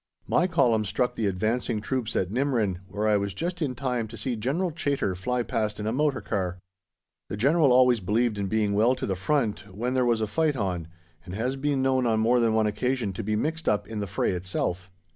My 0.27 0.47
Column 0.47 0.83
struck 0.83 1.13
the 1.13 1.27
advancing 1.27 1.79
troops 1.79 2.15
at 2.15 2.31
Nimrin, 2.31 2.79
where 2.87 3.07
I 3.07 3.17
was 3.17 3.35
just 3.35 3.61
in 3.61 3.75
time 3.75 4.07
to 4.07 4.17
see 4.17 4.35
General 4.35 4.71
Chaytor 4.71 5.13
fly 5.15 5.43
past 5.43 5.79
in 5.79 5.85
a 5.85 5.91
motor 5.91 6.21
car. 6.21 6.57
The 7.29 7.37
General 7.37 7.71
always 7.71 7.99
believed 7.99 8.39
in 8.39 8.47
being 8.47 8.73
well 8.73 8.95
to 8.95 9.05
the 9.05 9.15
front 9.15 9.71
when 9.71 9.93
there 9.93 10.03
was 10.03 10.19
a 10.19 10.25
fight 10.25 10.55
on, 10.55 10.87
and 11.23 11.35
has 11.35 11.55
been 11.55 11.83
known 11.83 12.07
on 12.07 12.19
more 12.19 12.39
than 12.39 12.55
one 12.55 12.65
occasion 12.65 13.13
to 13.13 13.23
be 13.23 13.35
mixed 13.35 13.69
up 13.69 13.87
in 13.87 13.99
the 13.99 14.07
fray 14.07 14.31
itself. 14.31 14.91